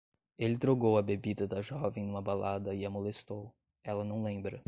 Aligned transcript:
Ele 0.39 0.57
drogou 0.57 0.97
a 0.97 1.01
bebida 1.03 1.47
da 1.47 1.61
jovem 1.61 2.03
numa 2.07 2.23
balada 2.23 2.73
e 2.73 2.83
a 2.83 2.89
molestou. 2.89 3.53
Ela 3.83 4.03
não 4.03 4.23
lembra 4.23 4.59